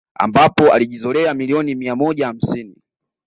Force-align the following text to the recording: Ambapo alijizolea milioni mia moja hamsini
Ambapo 0.19 0.73
alijizolea 0.73 1.33
milioni 1.33 1.75
mia 1.75 1.95
moja 1.95 2.27
hamsini 2.27 2.75